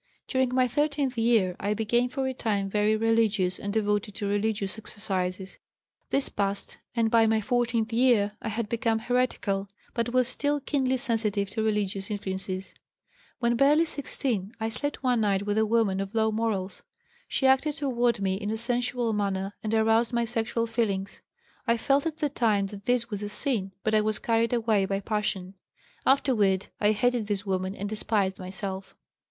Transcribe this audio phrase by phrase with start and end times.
[0.27, 4.79] "During my thirteenth year I became for a time very religious and devoted to religious
[4.79, 5.59] exercises.
[6.09, 10.97] This passed and by my fourteenth year I had become heretical, but was still keenly
[10.97, 12.73] sensitive to religious influences.
[13.37, 16.81] "When barely 16 I slept one night with a woman of low morals.
[17.27, 21.21] She acted toward me in a sensual manner and aroused my sexual feelings.
[21.67, 24.85] I felt at the time that this was a sin, but I was carried away
[24.87, 25.53] by passion.
[26.07, 28.95] Afterward I hated this woman and despised myself.